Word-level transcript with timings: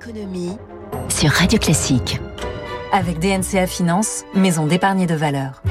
L'économie 0.00 0.56
sur 1.10 1.30
Radio 1.30 1.58
Classique. 1.58 2.20
Avec 2.90 3.18
DNCA 3.18 3.66
Finance, 3.66 4.24
maison 4.34 4.66
d'épargne 4.66 5.06
de 5.06 5.14
valeur. 5.14 5.62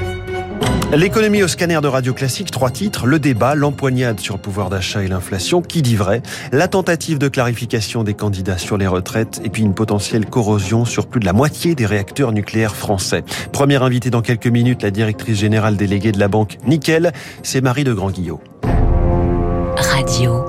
L'économie 0.94 1.42
au 1.42 1.48
scanner 1.48 1.80
de 1.82 1.88
Radio 1.88 2.14
Classique, 2.14 2.52
trois 2.52 2.70
titres, 2.70 3.08
le 3.08 3.18
débat, 3.18 3.56
l'empoignade 3.56 4.20
sur 4.20 4.36
le 4.36 4.42
pouvoir 4.42 4.70
d'achat 4.70 5.04
et 5.04 5.08
l'inflation, 5.08 5.64
qui 5.64 5.82
dit 5.82 5.96
vrai, 5.96 6.22
la 6.52 6.68
tentative 6.68 7.18
de 7.18 7.28
clarification 7.28 8.04
des 8.04 8.14
candidats 8.14 8.60
sur 8.60 8.78
les 8.78 8.86
retraites 8.86 9.42
et 9.44 9.50
puis 9.50 9.64
une 9.64 9.74
potentielle 9.74 10.28
corrosion 10.28 10.86
sur 10.86 11.08
plus 11.08 11.20
de 11.20 11.26
la 11.26 11.34
moitié 11.34 11.74
des 11.74 11.88
réacteurs 11.88 12.32
nucléaires 12.32 12.76
français. 12.76 13.24
Première 13.52 13.82
invitée 13.82 14.12
dans 14.12 14.22
quelques 14.22 14.48
minutes, 14.48 14.84
la 14.84 14.92
directrice 14.92 15.40
générale 15.40 15.76
déléguée 15.76 16.12
de 16.12 16.20
la 16.20 16.28
banque 16.28 16.58
Nickel, 16.68 17.14
c'est 17.42 17.62
Marie 17.62 17.84
de 17.84 17.94
Grand-Guillot. 17.94 18.40
Radio 19.76 20.49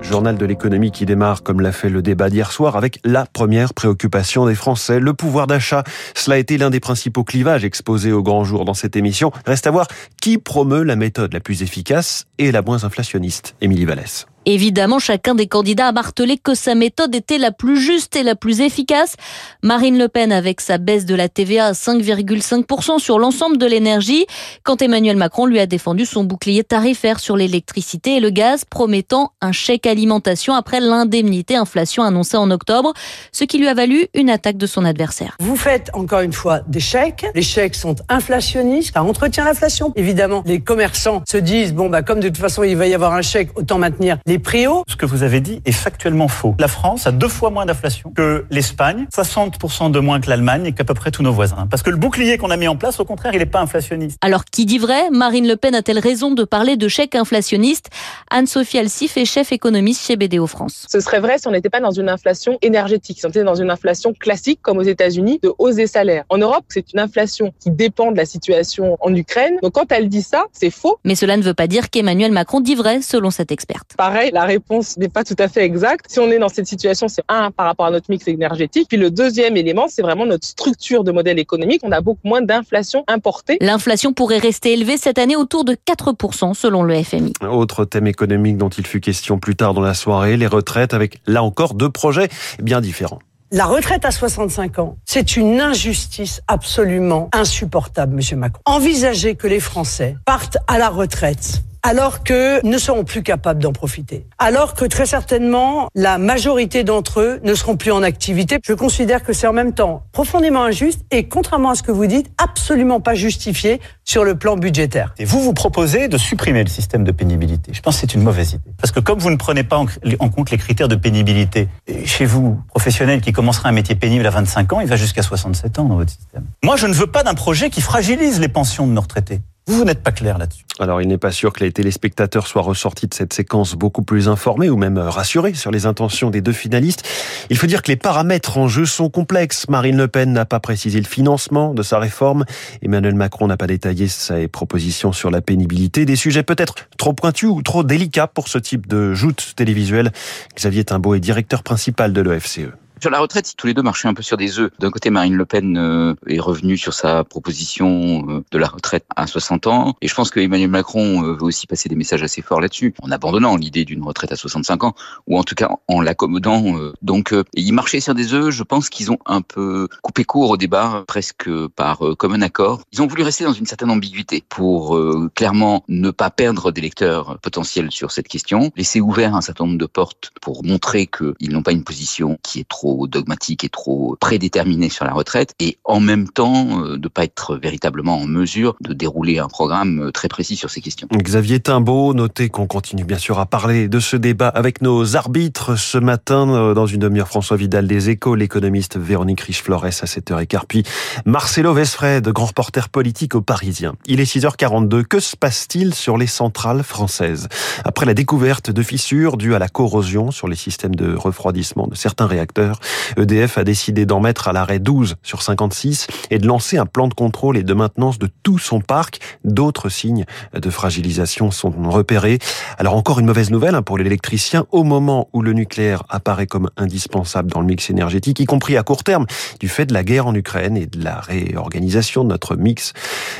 Journal 0.00 0.36
de 0.36 0.44
l'économie 0.44 0.90
qui 0.90 1.06
démarre, 1.06 1.42
comme 1.42 1.60
l'a 1.60 1.72
fait 1.72 1.88
le 1.88 2.02
débat 2.02 2.28
d'hier 2.30 2.52
soir, 2.52 2.76
avec 2.76 3.00
la 3.04 3.26
première 3.26 3.74
préoccupation 3.74 4.46
des 4.46 4.54
Français, 4.54 5.00
le 5.00 5.14
pouvoir 5.14 5.46
d'achat. 5.46 5.82
Cela 6.14 6.36
a 6.36 6.38
été 6.38 6.58
l'un 6.58 6.68
des 6.68 6.80
principaux 6.80 7.24
clivages 7.24 7.64
exposés 7.64 8.12
au 8.12 8.22
grand 8.22 8.44
jour 8.44 8.64
dans 8.64 8.74
cette 8.74 8.96
émission. 8.96 9.32
Reste 9.46 9.66
à 9.66 9.70
voir 9.70 9.86
qui 10.20 10.38
promeut 10.38 10.82
la 10.82 10.96
méthode 10.96 11.32
la 11.32 11.40
plus 11.40 11.62
efficace 11.62 12.26
et 12.38 12.52
la 12.52 12.62
moins 12.62 12.84
inflationniste. 12.84 13.54
Émilie 13.60 13.84
Vallès. 13.86 14.26
Évidemment, 14.46 14.98
chacun 14.98 15.34
des 15.34 15.46
candidats 15.46 15.88
a 15.88 15.92
martelé 15.92 16.38
que 16.38 16.54
sa 16.54 16.74
méthode 16.74 17.14
était 17.14 17.36
la 17.36 17.52
plus 17.52 17.78
juste 17.78 18.16
et 18.16 18.22
la 18.22 18.34
plus 18.34 18.62
efficace. 18.62 19.16
Marine 19.62 19.98
Le 19.98 20.08
Pen 20.08 20.32
avec 20.32 20.62
sa 20.62 20.78
baisse 20.78 21.04
de 21.04 21.14
la 21.14 21.28
TVA 21.28 21.66
à 21.66 21.72
5,5% 21.72 22.98
sur 22.98 23.18
l'ensemble 23.18 23.58
de 23.58 23.66
l'énergie, 23.66 24.24
quand 24.62 24.80
Emmanuel 24.80 25.16
Macron 25.16 25.44
lui 25.44 25.60
a 25.60 25.66
défendu 25.66 26.06
son 26.06 26.24
bouclier 26.24 26.64
tarifaire 26.64 27.20
sur 27.20 27.36
l'électricité 27.36 28.16
et 28.16 28.20
le 28.20 28.30
gaz, 28.30 28.64
promettant 28.64 29.32
un 29.42 29.52
chèque 29.52 29.86
alimentation 29.86 30.54
après 30.54 30.80
l'indemnité 30.80 31.56
inflation 31.56 32.02
annoncée 32.02 32.38
en 32.38 32.50
octobre, 32.50 32.94
ce 33.32 33.44
qui 33.44 33.58
lui 33.58 33.68
a 33.68 33.74
valu 33.74 34.06
une 34.14 34.30
attaque 34.30 34.56
de 34.56 34.66
son 34.66 34.86
adversaire. 34.86 35.36
Vous 35.40 35.56
faites 35.56 35.90
encore 35.92 36.20
une 36.20 36.32
fois 36.32 36.60
des 36.66 36.80
chèques. 36.80 37.26
Les 37.34 37.42
chèques 37.42 37.74
sont 37.74 37.96
inflationnistes, 38.08 38.94
ça 38.94 39.02
entretient 39.02 39.44
l'inflation. 39.44 39.92
Évidemment, 39.96 40.42
les 40.46 40.60
commerçants 40.60 41.22
se 41.28 41.36
disent, 41.36 41.74
bon, 41.74 41.90
bah, 41.90 42.00
comme 42.00 42.20
de 42.20 42.28
toute 42.28 42.38
façon 42.38 42.62
il 42.62 42.76
va 42.76 42.86
y 42.86 42.94
avoir 42.94 43.12
un 43.12 43.22
chèque, 43.22 43.50
autant 43.56 43.78
maintenir 43.78 44.18
les 44.52 44.66
hauts. 44.66 44.84
Ce 44.86 44.96
que 44.96 45.06
vous 45.06 45.22
avez 45.22 45.40
dit 45.40 45.60
est 45.64 45.72
factuellement 45.72 46.28
faux. 46.28 46.54
La 46.58 46.68
France 46.68 47.06
a 47.06 47.12
deux 47.12 47.28
fois 47.28 47.50
moins 47.50 47.66
d'inflation 47.66 48.12
que 48.14 48.44
l'Espagne, 48.50 49.06
60% 49.14 49.90
de 49.90 49.98
moins 50.00 50.20
que 50.20 50.28
l'Allemagne 50.28 50.66
et 50.66 50.72
qu'à 50.72 50.84
peu 50.84 50.94
près 50.94 51.10
tous 51.10 51.22
nos 51.22 51.32
voisins. 51.32 51.66
Parce 51.70 51.82
que 51.82 51.90
le 51.90 51.96
bouclier 51.96 52.38
qu'on 52.38 52.50
a 52.50 52.56
mis 52.56 52.68
en 52.68 52.76
place, 52.76 53.00
au 53.00 53.04
contraire, 53.04 53.32
il 53.34 53.38
n'est 53.38 53.46
pas 53.46 53.60
inflationniste. 53.60 54.18
Alors 54.20 54.44
qui 54.44 54.66
dit 54.66 54.78
vrai? 54.78 55.10
Marine 55.10 55.48
Le 55.48 55.56
Pen 55.56 55.74
a-t-elle 55.74 55.98
raison 55.98 56.32
de 56.32 56.44
parler 56.44 56.76
de 56.76 56.88
chèque 56.88 57.14
inflationniste? 57.14 57.88
Anne-Sophie 58.30 58.78
Alsif 58.78 59.16
est 59.16 59.24
chef 59.24 59.52
économiste 59.52 60.06
chez 60.06 60.16
BDO 60.16 60.46
France. 60.46 60.86
Ce 60.88 61.00
serait 61.00 61.20
vrai 61.20 61.38
si 61.38 61.48
on 61.48 61.52
n'était 61.52 61.70
pas 61.70 61.80
dans 61.80 61.90
une 61.90 62.08
inflation 62.08 62.58
énergétique, 62.62 63.18
si 63.18 63.26
on 63.26 63.30
était 63.30 63.44
dans 63.44 63.54
une 63.54 63.70
inflation 63.70 64.12
classique 64.12 64.60
comme 64.62 64.78
aux 64.78 64.82
États-Unis 64.82 65.40
de 65.42 65.52
hausse 65.58 65.76
des 65.76 65.86
salaires. 65.86 66.24
En 66.28 66.38
Europe, 66.38 66.64
c'est 66.68 66.92
une 66.92 67.00
inflation 67.00 67.52
qui 67.60 67.70
dépend 67.70 68.12
de 68.12 68.16
la 68.16 68.26
situation 68.26 68.96
en 69.00 69.14
Ukraine. 69.14 69.56
Donc 69.62 69.72
quand 69.72 69.90
elle 69.92 70.08
dit 70.08 70.22
ça, 70.22 70.44
c'est 70.52 70.70
faux. 70.70 70.98
Mais 71.04 71.14
cela 71.14 71.36
ne 71.36 71.42
veut 71.42 71.54
pas 71.54 71.66
dire 71.66 71.90
qu'Emmanuel 71.90 72.32
Macron 72.32 72.60
dit 72.60 72.74
vrai, 72.74 73.02
selon 73.02 73.30
cette 73.30 73.52
experte. 73.52 73.94
Pareil, 73.96 74.19
la 74.32 74.44
réponse 74.44 74.96
n'est 74.98 75.08
pas 75.08 75.24
tout 75.24 75.36
à 75.38 75.48
fait 75.48 75.64
exacte. 75.64 76.06
Si 76.08 76.18
on 76.18 76.30
est 76.30 76.38
dans 76.38 76.48
cette 76.48 76.66
situation, 76.66 77.08
c'est 77.08 77.24
un 77.28 77.50
par 77.50 77.66
rapport 77.66 77.86
à 77.86 77.90
notre 77.90 78.10
mix 78.10 78.28
énergétique. 78.28 78.88
Puis 78.88 78.98
le 78.98 79.10
deuxième 79.10 79.56
élément, 79.56 79.86
c'est 79.88 80.02
vraiment 80.02 80.26
notre 80.26 80.46
structure 80.46 81.04
de 81.04 81.12
modèle 81.12 81.38
économique. 81.38 81.80
On 81.82 81.92
a 81.92 82.00
beaucoup 82.00 82.20
moins 82.28 82.42
d'inflation 82.42 83.04
importée. 83.08 83.56
L'inflation 83.60 84.12
pourrait 84.12 84.38
rester 84.38 84.72
élevée 84.72 84.96
cette 84.96 85.18
année 85.18 85.36
autour 85.36 85.64
de 85.64 85.74
4% 85.74 86.54
selon 86.54 86.82
le 86.82 87.02
FMI. 87.02 87.32
Autre 87.50 87.84
thème 87.84 88.06
économique 88.06 88.56
dont 88.56 88.68
il 88.68 88.86
fut 88.86 89.00
question 89.00 89.38
plus 89.38 89.56
tard 89.56 89.74
dans 89.74 89.80
la 89.80 89.94
soirée, 89.94 90.36
les 90.36 90.46
retraites 90.46 90.94
avec 90.94 91.20
là 91.26 91.42
encore 91.42 91.74
deux 91.74 91.90
projets 91.90 92.28
bien 92.60 92.80
différents. 92.80 93.20
La 93.52 93.64
retraite 93.64 94.04
à 94.04 94.12
65 94.12 94.78
ans, 94.78 94.96
c'est 95.04 95.36
une 95.36 95.60
injustice 95.60 96.40
absolument 96.46 97.28
insupportable, 97.32 98.14
Monsieur 98.14 98.36
Macron. 98.36 98.62
Envisagez 98.64 99.34
que 99.34 99.48
les 99.48 99.58
Français 99.58 100.16
partent 100.24 100.58
à 100.68 100.78
la 100.78 100.88
retraite 100.88 101.62
alors 101.82 102.22
que 102.22 102.64
ne 102.66 102.78
seront 102.78 103.04
plus 103.04 103.22
capables 103.22 103.62
d'en 103.62 103.72
profiter. 103.72 104.26
Alors 104.38 104.74
que 104.74 104.84
très 104.84 105.06
certainement, 105.06 105.88
la 105.94 106.18
majorité 106.18 106.84
d'entre 106.84 107.20
eux 107.20 107.40
ne 107.42 107.54
seront 107.54 107.76
plus 107.76 107.92
en 107.92 108.02
activité. 108.02 108.58
Je 108.64 108.74
considère 108.74 109.22
que 109.22 109.32
c'est 109.32 109.46
en 109.46 109.52
même 109.52 109.72
temps 109.72 110.02
profondément 110.12 110.62
injuste 110.64 111.00
et, 111.10 111.28
contrairement 111.28 111.70
à 111.70 111.74
ce 111.74 111.82
que 111.82 111.92
vous 111.92 112.06
dites, 112.06 112.30
absolument 112.38 113.00
pas 113.00 113.14
justifié 113.14 113.80
sur 114.04 114.24
le 114.24 114.34
plan 114.34 114.56
budgétaire. 114.56 115.14
Et 115.18 115.24
vous, 115.24 115.40
vous 115.40 115.54
proposez 115.54 116.08
de 116.08 116.18
supprimer 116.18 116.64
le 116.64 116.70
système 116.70 117.04
de 117.04 117.12
pénibilité. 117.12 117.72
Je 117.72 117.80
pense 117.80 117.96
que 117.96 118.00
c'est 118.00 118.14
une 118.14 118.22
mauvaise 118.22 118.52
idée. 118.52 118.72
Parce 118.78 118.92
que 118.92 119.00
comme 119.00 119.18
vous 119.18 119.30
ne 119.30 119.36
prenez 119.36 119.62
pas 119.62 119.76
en 119.76 120.28
compte 120.28 120.50
les 120.50 120.58
critères 120.58 120.88
de 120.88 120.96
pénibilité, 120.96 121.68
chez 122.04 122.26
vous, 122.26 122.58
professionnel 122.68 123.20
qui 123.20 123.32
commencera 123.32 123.68
un 123.68 123.72
métier 123.72 123.94
pénible 123.94 124.26
à 124.26 124.30
25 124.30 124.72
ans, 124.72 124.80
il 124.80 124.88
va 124.88 124.96
jusqu'à 124.96 125.22
67 125.22 125.78
ans 125.78 125.84
dans 125.84 125.96
votre 125.96 126.10
système. 126.10 126.44
Moi, 126.62 126.76
je 126.76 126.86
ne 126.86 126.92
veux 126.92 127.06
pas 127.06 127.22
d'un 127.22 127.34
projet 127.34 127.70
qui 127.70 127.80
fragilise 127.80 128.40
les 128.40 128.48
pensions 128.48 128.86
de 128.86 128.92
nos 128.92 129.00
retraités. 129.00 129.40
Vous, 129.66 129.84
n'êtes 129.84 130.02
pas 130.02 130.10
clair 130.10 130.36
là-dessus. 130.36 130.64
Alors, 130.80 131.00
il 131.00 131.08
n'est 131.08 131.18
pas 131.18 131.30
sûr 131.30 131.52
que 131.52 131.62
les 131.62 131.70
téléspectateurs 131.70 132.46
soient 132.46 132.62
ressortis 132.62 133.06
de 133.06 133.14
cette 133.14 133.32
séquence 133.32 133.74
beaucoup 133.74 134.02
plus 134.02 134.28
informés 134.28 134.68
ou 134.68 134.76
même 134.76 134.98
rassurés 134.98 135.54
sur 135.54 135.70
les 135.70 135.86
intentions 135.86 136.30
des 136.30 136.40
deux 136.40 136.52
finalistes. 136.52 137.06
Il 137.50 137.56
faut 137.56 137.66
dire 137.66 137.82
que 137.82 137.88
les 137.88 137.96
paramètres 137.96 138.58
en 138.58 138.66
jeu 138.66 138.84
sont 138.84 139.10
complexes. 139.10 139.68
Marine 139.68 139.96
Le 139.96 140.08
Pen 140.08 140.32
n'a 140.32 140.44
pas 140.44 140.58
précisé 140.58 140.98
le 140.98 141.06
financement 141.06 141.72
de 141.72 141.82
sa 141.82 141.98
réforme. 141.98 142.44
Emmanuel 142.82 143.14
Macron 143.14 143.46
n'a 143.46 143.56
pas 143.56 143.66
détaillé 143.66 144.08
ses 144.08 144.48
propositions 144.48 145.12
sur 145.12 145.30
la 145.30 145.40
pénibilité. 145.40 146.04
Des 146.04 146.16
sujets 146.16 146.42
peut-être 146.42 146.74
trop 146.98 147.12
pointus 147.12 147.50
ou 147.50 147.62
trop 147.62 147.84
délicats 147.84 148.26
pour 148.26 148.48
ce 148.48 148.58
type 148.58 148.88
de 148.88 149.14
joute 149.14 149.52
télévisuelle. 149.54 150.10
Xavier 150.56 150.84
Timbaud 150.84 151.14
est 151.14 151.20
directeur 151.20 151.62
principal 151.62 152.12
de 152.12 152.20
l'OFCE. 152.20 152.70
Sur 153.00 153.08
la 153.08 153.20
retraite, 153.20 153.54
tous 153.56 153.66
les 153.66 153.72
deux 153.72 153.80
marchaient 153.80 154.08
un 154.08 154.14
peu 154.14 154.22
sur 154.22 154.36
des 154.36 154.58
œufs. 154.58 154.70
D'un 154.78 154.90
côté, 154.90 155.08
Marine 155.08 155.34
Le 155.34 155.46
Pen 155.46 155.78
euh, 155.78 156.14
est 156.26 156.38
revenue 156.38 156.76
sur 156.76 156.92
sa 156.92 157.24
proposition 157.24 158.26
euh, 158.28 158.44
de 158.50 158.58
la 158.58 158.66
retraite 158.66 159.06
à 159.16 159.26
60 159.26 159.68
ans. 159.68 159.96
Et 160.02 160.08
je 160.08 160.14
pense 160.14 160.30
que 160.30 160.38
Emmanuel 160.38 160.68
Macron 160.68 161.24
euh, 161.24 161.32
veut 161.32 161.44
aussi 161.44 161.66
passer 161.66 161.88
des 161.88 161.96
messages 161.96 162.22
assez 162.22 162.42
forts 162.42 162.60
là-dessus, 162.60 162.92
en 163.00 163.10
abandonnant 163.10 163.56
l'idée 163.56 163.86
d'une 163.86 164.02
retraite 164.02 164.32
à 164.32 164.36
65 164.36 164.84
ans, 164.84 164.94
ou 165.26 165.38
en 165.38 165.44
tout 165.44 165.54
cas 165.54 165.70
en 165.88 166.02
l'accommodant. 166.02 166.74
Donc, 167.00 167.34
ils 167.54 167.72
marchaient 167.72 168.00
sur 168.00 168.14
des 168.14 168.34
œufs. 168.34 168.50
Je 168.50 168.62
pense 168.64 168.90
qu'ils 168.90 169.10
ont 169.10 169.18
un 169.24 169.40
peu 169.40 169.88
coupé 170.02 170.24
court 170.24 170.50
au 170.50 170.56
débat, 170.58 171.04
presque 171.06 171.48
par 171.68 172.02
commun 172.18 172.42
accord. 172.42 172.82
Ils 172.92 173.00
ont 173.00 173.06
voulu 173.06 173.22
rester 173.22 173.44
dans 173.44 173.54
une 173.54 173.64
certaine 173.64 173.90
ambiguïté 173.90 174.44
pour 174.46 175.00
clairement 175.34 175.84
ne 175.88 176.10
pas 176.10 176.30
perdre 176.30 176.70
des 176.70 176.82
lecteurs 176.82 177.38
potentiels 177.40 177.90
sur 177.90 178.10
cette 178.10 178.28
question, 178.28 178.70
laisser 178.76 179.00
ouvert 179.00 179.34
un 179.34 179.40
certain 179.40 179.64
nombre 179.64 179.78
de 179.78 179.86
portes 179.86 180.32
pour 180.42 180.64
montrer 180.64 181.06
qu'ils 181.06 181.50
n'ont 181.50 181.62
pas 181.62 181.72
une 181.72 181.84
position 181.84 182.38
qui 182.42 182.60
est 182.60 182.68
trop 182.68 182.89
dogmatique 183.06 183.64
et 183.64 183.68
trop 183.68 184.16
prédéterminé 184.20 184.88
sur 184.88 185.04
la 185.04 185.12
retraite, 185.12 185.54
et 185.58 185.78
en 185.84 186.00
même 186.00 186.28
temps 186.28 186.84
euh, 186.84 186.96
de 186.96 187.08
pas 187.08 187.24
être 187.24 187.56
véritablement 187.56 188.18
en 188.18 188.26
mesure 188.26 188.76
de 188.80 188.92
dérouler 188.92 189.38
un 189.38 189.48
programme 189.48 190.08
euh, 190.08 190.10
très 190.10 190.28
précis 190.28 190.56
sur 190.56 190.70
ces 190.70 190.80
questions. 190.80 191.08
Xavier 191.12 191.60
Timbaud, 191.60 192.14
notez 192.14 192.48
qu'on 192.48 192.66
continue 192.66 193.04
bien 193.04 193.18
sûr 193.18 193.38
à 193.38 193.46
parler 193.46 193.88
de 193.88 194.00
ce 194.00 194.16
débat 194.16 194.48
avec 194.48 194.82
nos 194.82 195.16
arbitres 195.16 195.76
ce 195.76 195.98
matin 195.98 196.48
euh, 196.50 196.74
dans 196.74 196.86
une 196.86 197.00
demi-heure 197.00 197.28
François 197.28 197.56
Vidal 197.56 197.86
des 197.86 198.10
Échos, 198.10 198.34
l'économiste 198.34 198.98
Véronique 198.98 199.40
Riche-Flores 199.40 199.84
à 199.84 199.90
7h15, 199.90 200.60
puis 200.68 200.82
Marcelo 201.24 201.72
Vesfred, 201.74 202.28
grand 202.28 202.46
reporter 202.46 202.88
politique 202.88 203.34
au 203.34 203.40
Parisien. 203.40 203.94
Il 204.06 204.20
est 204.20 204.30
6h42. 204.30 205.04
Que 205.04 205.20
se 205.20 205.36
passe-t-il 205.36 205.94
sur 205.94 206.18
les 206.18 206.26
centrales 206.26 206.82
françaises? 206.82 207.48
Après 207.84 208.06
la 208.06 208.14
découverte 208.14 208.70
de 208.70 208.82
fissures 208.82 209.36
dues 209.36 209.54
à 209.54 209.58
la 209.58 209.68
corrosion 209.68 210.30
sur 210.30 210.48
les 210.48 210.56
systèmes 210.56 210.94
de 210.94 211.14
refroidissement 211.14 211.86
de 211.86 211.94
certains 211.94 212.26
réacteurs, 212.26 212.79
EDF 213.16 213.58
a 213.58 213.64
décidé 213.64 214.06
d'en 214.06 214.20
mettre 214.20 214.48
à 214.48 214.52
l'arrêt 214.52 214.78
12 214.78 215.16
sur 215.22 215.42
56 215.42 216.06
et 216.30 216.38
de 216.38 216.46
lancer 216.46 216.78
un 216.78 216.86
plan 216.86 217.08
de 217.08 217.14
contrôle 217.14 217.56
et 217.56 217.62
de 217.62 217.74
maintenance 217.74 218.18
de 218.18 218.28
tout 218.42 218.58
son 218.58 218.80
parc. 218.80 219.20
D'autres 219.44 219.88
signes 219.88 220.24
de 220.52 220.70
fragilisation 220.70 221.50
sont 221.50 221.72
repérés. 221.90 222.38
Alors 222.78 222.94
encore 222.94 223.20
une 223.20 223.26
mauvaise 223.26 223.50
nouvelle 223.50 223.74
hein, 223.74 223.82
pour 223.82 223.98
l'électricien 223.98 224.66
au 224.70 224.84
moment 224.84 225.28
où 225.32 225.42
le 225.42 225.52
nucléaire 225.52 226.02
apparaît 226.08 226.46
comme 226.46 226.70
indispensable 226.76 227.50
dans 227.50 227.60
le 227.60 227.66
mix 227.66 227.90
énergétique, 227.90 228.40
y 228.40 228.46
compris 228.46 228.76
à 228.76 228.82
court 228.82 229.04
terme, 229.04 229.26
du 229.58 229.68
fait 229.68 229.86
de 229.86 229.94
la 229.94 230.04
guerre 230.04 230.26
en 230.26 230.34
Ukraine 230.34 230.76
et 230.76 230.86
de 230.86 231.02
la 231.02 231.20
réorganisation 231.20 232.24
de 232.24 232.28
notre 232.28 232.56
mix. 232.56 232.92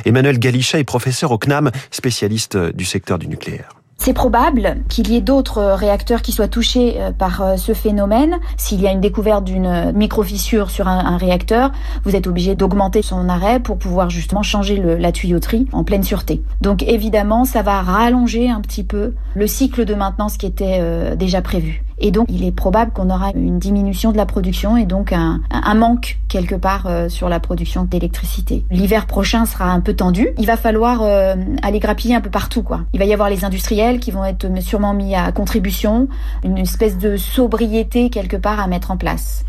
Emmanuel 0.05 0.39
Galichat 0.39 0.79
est 0.79 0.85
professeur 0.85 1.33
au 1.33 1.39
CNAM, 1.39 1.71
spécialiste 1.91 2.57
du 2.57 2.85
secteur 2.85 3.19
du 3.19 3.29
nucléaire. 3.29 3.80
C'est 4.03 4.15
probable 4.15 4.79
qu'il 4.89 5.11
y 5.11 5.17
ait 5.17 5.21
d'autres 5.21 5.61
réacteurs 5.61 6.23
qui 6.23 6.33
soient 6.33 6.49
touchés 6.49 6.95
euh, 6.97 7.13
par 7.13 7.43
euh, 7.43 7.57
ce 7.59 7.75
phénomène. 7.75 8.39
S'il 8.57 8.81
y 8.81 8.87
a 8.87 8.93
une 8.93 9.03
découverte 9.03 9.45
d'une 9.45 9.93
micro-fissure 9.93 10.71
sur 10.71 10.89
un, 10.89 11.19
réacteur, 11.19 11.71
vous 12.05 12.17
êtes 12.17 12.27
obligé 12.27 12.55
d'augmenter 12.55 13.03
son 13.03 13.29
arrêt 13.29 13.61
pour 13.61 13.77
pouvoir 13.77 14.09
justement 14.09 14.43
changer 14.43 14.77
la 14.77 15.13
tuyauterie 15.13 15.67
en 15.73 15.85
pleine 15.85 16.03
sûreté. 16.03 16.41
Donc 16.63 16.83
évidemment, 16.83 17.45
ça 17.45 17.61
va 17.61 17.83
rallonger 17.83 18.49
un 18.49 18.63
petit 18.63 18.85
peu 18.85 19.13
le 19.35 19.47
cycle 19.47 19.85
de 19.85 19.95
maintenance 19.95 20.39
qui 20.39 20.47
était 20.47 20.79
euh, 20.81 21.15
déjà 21.15 21.43
prévu. 21.43 21.83
Et 22.01 22.11
donc, 22.11 22.27
il 22.31 22.45
est 22.45 22.53
probable 22.53 22.93
qu'on 22.93 23.11
aura 23.11 23.31
une 23.35 23.59
diminution 23.59 24.13
de 24.13 24.17
la 24.17 24.27
production 24.27 24.77
et 24.77 24.87
donc 24.87 25.13
un, 25.13 25.41
un 25.51 25.75
manque 25.75 26.19
quelque 26.29 26.55
part 26.55 26.87
euh, 26.87 27.09
sur 27.09 27.29
la 27.29 27.41
production 27.41 27.85
d'électricité. 27.85 28.65
L'hiver 28.71 29.07
prochain 29.07 29.45
sera 29.45 29.67
un 29.67 29.81
peu 29.81 29.95
tendu. 29.95 30.31
Il 30.39 30.47
va 30.47 30.57
falloir 30.57 31.03
euh, 31.03 31.35
aller 31.63 31.79
grappiller 31.79 32.15
un 32.15 32.21
peu 32.21 32.31
partout, 32.31 32.63
quoi. 32.63 32.81
Il 32.93 32.99
va 32.99 33.05
y 33.05 33.13
avoir 33.13 33.29
les 33.29 33.45
industriels 33.45 34.01
qui 34.01 34.11
vont 34.11 34.25
être 34.25 34.49
sûrement 34.61 34.95
mis 34.95 35.15
à 35.15 35.31
contribution, 35.33 36.09
une 36.45 36.59
espèce 36.59 36.99
de 36.99 37.17
sobriété 37.17 38.11
quelque 38.11 38.37
part 38.37 38.61
à 38.61 38.67
mettre 38.67 38.91
en 38.91 38.97
place. 38.97 39.45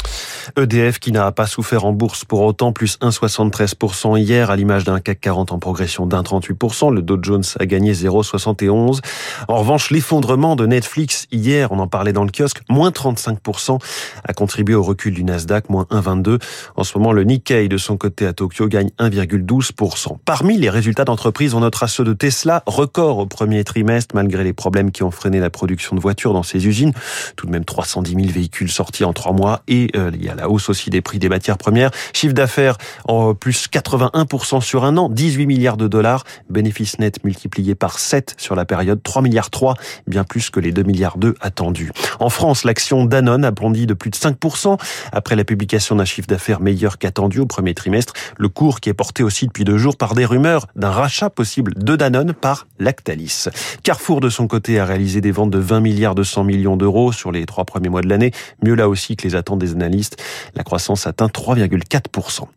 EDF 0.58 1.00
qui 1.00 1.12
n'a 1.12 1.32
pas 1.32 1.46
souffert 1.46 1.86
en 1.86 1.94
bourse 1.94 2.26
pour 2.26 2.42
autant, 2.42 2.74
plus 2.74 2.98
1,73% 3.00 4.20
hier 4.20 4.50
à 4.50 4.56
l'image 4.56 4.84
d'un 4.84 5.00
CAC 5.00 5.20
40 5.22 5.52
en 5.52 5.60
progression 5.60 6.06
d'un 6.06 6.22
38%. 6.22 6.94
Le 6.94 7.02
Dow 7.02 7.18
Jones 7.22 7.44
a 7.60 7.66
gagné 7.66 7.94
0,71. 7.94 9.00
En 9.48 9.58
revanche, 9.58 9.92
l'effondrement 9.92 10.56
de 10.56 10.66
Netflix 10.66 11.28
hier, 11.32 11.72
on 11.72 11.80
en 11.80 11.88
parlait 11.88 12.14
dans 12.14 12.24
le 12.24 12.32
kiosque, 12.32 12.62
moins 12.70 12.90
35% 12.90 13.80
a 14.24 14.34
contribué 14.34 14.76
au 14.76 14.84
recul 14.84 15.14
du 15.14 15.24
Nasdaq, 15.24 15.70
moins 15.70 15.86
1,22. 15.92 16.40
En 16.76 16.84
ce 16.84 16.98
moment, 16.98 17.12
le 17.12 17.24
Nikkei 17.24 17.68
de 17.68 17.78
son 17.78 17.98
côté 17.98 18.26
à 18.26 18.34
Tokyo 18.34 18.68
gagne 18.68 18.90
1,12%. 19.00 20.18
Parmi 20.26 20.58
les 20.58 20.70
résultats 20.70 21.06
d'entreprise, 21.06 21.54
on 21.54 21.62
notera 21.62 21.88
ceux 21.88 22.04
de 22.04 22.14
Tesla, 22.14 22.64
record 22.66 23.18
au 23.18 23.26
premier 23.26 23.64
trimestre 23.64 24.16
malgré 24.16 24.44
les 24.44 24.54
problèmes 24.54 24.92
qui 24.92 25.04
ont 25.04 25.12
freiné 25.12 25.40
la 25.40 25.50
production 25.50 25.96
de 25.96 26.02
voitures 26.02 26.34
dans 26.34 26.44
ses 26.44 26.68
usines. 26.68 26.94
Tout 27.36 27.46
de 27.46 27.52
même 27.52 27.66
310 27.66 28.14
000 28.14 28.28
véhicules 28.28 28.70
sortis 28.70 29.04
en 29.04 29.14
trois 29.14 29.34
mois 29.34 29.62
et 29.68 29.92
euh, 29.96 30.12
il 30.14 30.24
y 30.24 30.30
a 30.30 30.36
la 30.42 30.50
hausse 30.50 30.70
aussi 30.70 30.90
des 30.90 31.02
prix 31.02 31.20
des 31.20 31.30
matières 31.30 31.60
premières. 31.60 31.92
Chiffre 32.14 32.34
d'affaires 32.34 32.78
en 33.06 33.36
plus 33.36 33.68
81% 33.72 34.60
sur 34.62 34.84
un 34.84 34.98
an, 34.98 35.08
18 35.08 35.46
milliards 35.46 35.78
de 35.78 35.88
dollars. 35.88 36.24
Bénéfice 36.50 36.98
net 36.98 37.24
multiplié 37.24 37.76
par 37.76 38.00
7 38.00 38.34
sur 38.38 38.56
la 38.56 38.66
période, 38.66 39.04
3 39.04 39.22
milliards 39.22 39.52
3, 39.52 39.76
bien 40.08 40.24
plus 40.24 40.50
que 40.50 40.60
les 40.60 40.72
2 40.72 40.82
milliards 40.82 41.18
2 41.18 41.36
attendus. 41.42 41.92
En 42.20 42.30
France, 42.30 42.64
l'action 42.64 43.06
Danone 43.06 43.46
a 43.46 43.52
bondi 43.52 43.86
de 43.86 43.94
plus 43.94 44.10
de 44.10 44.16
5% 44.16 44.80
après 45.12 45.36
la 45.36 45.44
publication 45.44 45.96
d'un 45.96 46.06
chiffre 46.06 46.28
d'affaires 46.28 46.60
meilleur 46.60 46.98
qu'attendu 46.98 47.40
au 47.40 47.46
premier 47.46 47.76
trimestre. 47.76 48.14
Le 48.38 48.50
cours 48.50 48.80
qui 48.80 48.90
est 48.90 48.96
porté 48.96 49.22
aussi 49.22 49.46
depuis 49.46 49.64
deux 49.64 49.78
jours 49.78 49.96
par 49.96 50.16
des 50.16 50.26
rumeurs 50.26 50.66
d'un 50.76 50.90
rachat 50.90 51.30
possible 51.30 51.76
de 51.76 51.96
Danone 51.96 52.34
par 52.34 52.66
Lactalis. 52.80 53.46
Carrefour, 53.84 54.22
de 54.22 54.30
son 54.30 54.48
côté, 54.48 54.80
a 54.80 54.86
réalisé 54.86 55.22
des 55.22 55.32
ventes 55.32 55.52
de 55.52 55.60
20 55.60 55.82
milliards 55.82 56.16
200 56.16 56.46
millions 56.46 56.78
d'euros 56.78 57.12
sur 57.12 57.32
les 57.32 57.46
trois 57.46 57.66
premiers 57.66 57.90
mois 57.90 58.02
de 58.02 58.10
l'année. 58.10 58.32
Mieux 58.64 58.74
là 58.74 58.90
aussi 58.90 59.16
que 59.16 59.28
les 59.28 59.36
attentes 59.36 59.60
des 59.60 59.74
analystes. 59.74 60.21
La 60.56 60.64
croissance 60.64 61.08
atteint 61.08 61.28
3,4%. 61.28 62.48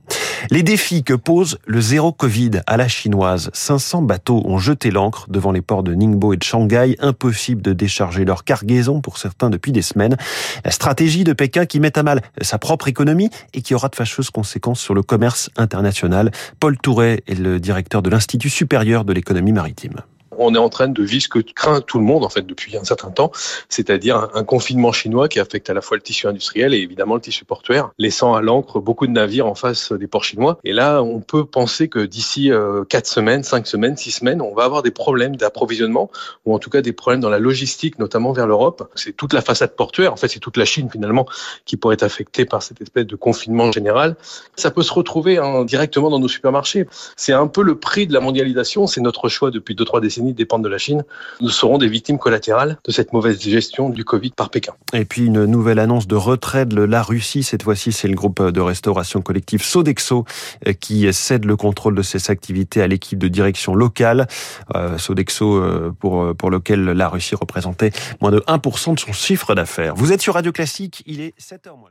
Les 0.51 0.63
défis 0.63 1.05
que 1.05 1.15
pose 1.15 1.59
le 1.67 1.81
zéro 1.81 2.13
Covid 2.13 2.51
à 2.67 2.77
la 2.77 2.89
chinoise. 2.89 3.51
500 3.53 4.03
bateaux 4.03 4.43
ont 4.45 4.59
jeté 4.59 4.91
l'ancre 4.91 5.27
devant 5.29 5.53
les 5.53 5.63
ports 5.63 5.83
de 5.83 5.95
Ningbo 5.95 6.33
et 6.33 6.37
de 6.37 6.43
Shanghai. 6.43 6.97
Impossible 7.01 7.63
de 7.63 7.73
décharger 7.73 8.25
leur 8.25 8.45
cargaison 8.45 9.01
pour 9.01 9.19
certains 9.19 9.51
depuis 9.51 9.73
des 9.73 9.83
semaines. 9.83 10.17
La 10.65 10.71
stratégie 10.71 11.25
de 11.25 11.33
Pékin 11.33 11.67
qui 11.67 11.81
met 11.81 11.99
à 11.99 12.03
mal 12.03 12.23
sa 12.41 12.59
propre 12.59 12.89
économie 12.89 13.31
et 13.55 13.63
qui 13.63 13.75
aura 13.75 13.89
de 13.89 13.97
fâcheuses 13.97 14.31
conséquences 14.31 14.81
sur 14.81 14.95
le 14.95 15.03
commerce 15.03 15.51
international. 15.57 16.31
Paul 16.61 16.77
Touret 16.77 17.23
est 17.27 17.39
le 17.39 17.61
directeur 17.61 18.03
de 18.03 18.11
l'Institut 18.11 18.51
supérieur 18.51 19.05
de 19.05 19.13
l'économie 19.13 19.53
maritime 19.53 20.03
on 20.39 20.55
est 20.55 20.59
en 20.59 20.69
train 20.69 20.89
de 20.89 21.03
vivre 21.03 21.23
ce 21.23 21.29
que 21.29 21.39
craint 21.39 21.81
tout 21.81 21.99
le 21.99 22.05
monde 22.05 22.25
en 22.25 22.29
fait 22.29 22.47
depuis 22.47 22.77
un 22.77 22.85
certain 22.85 23.11
temps, 23.11 23.33
c'est-à-dire 23.69 24.29
un, 24.35 24.45
confinement 24.45 24.93
chinois 24.93 25.29
qui 25.29 25.41
affecte 25.41 25.71
à 25.71 25.75
la 25.75 25.81
fois 25.81 25.97
le 25.97 26.03
tissu 26.03 26.27
industriel 26.27 26.75
et 26.75 26.79
évidemment 26.79 27.15
le 27.15 27.21
tissu 27.21 27.45
portuaire, 27.45 27.91
laissant 27.99 28.35
à 28.35 28.43
l'encre 28.43 28.81
beaucoup 28.81 29.07
de 29.07 29.13
navires 29.13 29.47
en 29.47 29.55
face 29.55 29.93
des 29.93 30.07
ports 30.07 30.25
chinois. 30.25 30.59
Et 30.65 30.73
là, 30.73 31.03
on 31.03 31.21
peut 31.21 31.45
penser 31.45 31.89
que 31.89 32.01
d'ici 32.01 32.53
euh, 32.53 32.85
quatre 32.85 33.07
semaines, 33.07 33.43
cinq 33.43 33.67
semaines, 33.67 33.97
six 33.97 34.11
semaines, 34.11 34.43
on 34.43 34.55
va 34.55 34.65
avoir 34.65 34.83
des 34.83 34.91
problèmes 34.91 35.37
d'approvisionnement 35.37 36.11
ou 36.45 36.55
en 36.55 36.59
tout 36.59 36.71
cas 36.71 36.83
des 36.83 36.93
problèmes 36.93 37.21
dans 37.21 37.31
la 37.31 37.39
logistique, 37.39 37.99
notamment 37.99 38.33
vers 38.33 38.47
l'Europe. 38.47 38.91
C'est 38.95 39.17
toute 39.17 39.33
la 39.33 39.41
façade 39.41 39.75
portuaire, 39.75 40.13
en 40.13 40.17
fait, 40.17 40.29
c'est 40.29 40.41
toute 40.41 40.57
la 40.57 40.65
Chine 40.65 40.89
finalement 40.91 41.27
qui 41.65 41.77
pourrait 41.77 41.95
être 41.95 42.03
affectée 42.03 42.45
par 42.45 42.63
cette 42.63 42.81
espèce 42.81 43.07
de 43.07 43.17
confinement 43.17 43.73
général. 43.73 44.17
Ça 44.57 44.71
peut 44.71 44.83
se 44.83 44.93
retrouver 44.93 45.39
hein, 45.39 45.65
directement 45.65 46.11
dans 46.11 46.19
nos 46.19 46.29
supermarchés. 46.29 46.87
C'est 47.17 47.33
un 47.33 47.47
peu 47.47 47.63
le 47.63 47.79
prix 47.79 48.07
de 48.07 48.13
la 48.13 48.21
mondialisation. 48.21 48.87
C'est 48.87 49.01
notre 49.01 49.29
choix 49.29 49.51
depuis 49.51 49.75
deux 49.75 49.85
trois 49.85 50.01
dépendent 50.33 50.65
de 50.65 50.69
la 50.69 50.79
Chine, 50.79 51.05
nous 51.41 51.49
serons 51.49 51.79
des 51.79 51.89
victimes 51.89 52.19
collatérales 52.19 52.79
de 52.85 52.93
cette 52.93 53.13
mauvaise 53.13 53.41
gestion 53.41 53.89
du 53.91 54.05
Covid 54.05 54.31
par 54.31 54.51
Pékin. 54.51 54.73
Et 54.93 55.05
puis 55.05 55.27
une 55.27 55.45
nouvelle 55.45 55.79
annonce 55.79 56.07
de 56.07 56.17
retrait 56.17 56.67
de 56.67 56.83
la 56.83 57.03
Russie. 57.03 57.43
Cette 57.43 57.63
fois-ci, 57.63 57.93
c'est 57.93 58.09
le 58.09 58.15
groupe 58.15 58.43
de 58.43 58.61
restauration 58.61 59.21
collective 59.23 59.63
Sodexo 59.63 60.25
euh, 60.67 60.73
qui 60.73 61.13
cède 61.13 61.45
le 61.45 61.57
contrôle 61.57 61.95
de 61.95 62.03
ses 62.03 62.31
activités 62.31 62.83
à 62.83 62.87
l'équipe 62.87 63.19
de 63.19 63.29
direction 63.29 63.75
locale. 63.75 64.27
Euh, 64.75 64.99
Sodexo 64.99 65.55
euh, 65.55 65.95
pour, 65.99 66.35
pour 66.37 66.51
lequel 66.51 66.85
la 66.85 67.09
Russie 67.09 67.35
représentait 67.35 67.93
moins 68.21 68.31
de 68.31 68.41
1% 68.41 68.95
de 68.95 69.01
son 69.01 69.13
chiffre 69.13 69.55
d'affaires. 69.55 69.95
Vous 69.95 70.13
êtes 70.13 70.21
sur 70.21 70.35
Radio 70.35 70.53
Classique, 70.53 71.03
il 71.07 71.21
est 71.21 71.35
7h 71.39 71.79
moins. 71.79 71.91